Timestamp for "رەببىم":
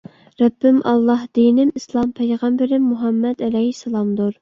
0.43-0.79